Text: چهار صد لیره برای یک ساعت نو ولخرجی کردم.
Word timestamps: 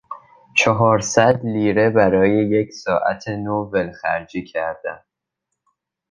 چهار 0.55 0.99
صد 0.99 1.45
لیره 1.45 1.89
برای 1.89 2.49
یک 2.49 2.73
ساعت 2.73 3.27
نو 3.29 3.65
ولخرجی 3.71 4.43
کردم. 4.45 5.03